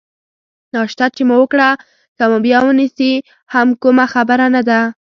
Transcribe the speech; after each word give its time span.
ناشته 0.73 1.05
چې 1.15 1.21
مو 1.27 1.35
وکړه، 1.41 1.69
که 2.17 2.23
مو 2.29 2.37
بیا 2.45 2.59
ونیسي 2.63 3.13
هم 3.53 3.67
کومه 3.81 4.05
خبره 4.13 4.47
نه 4.55 4.61
ده. 4.69 4.79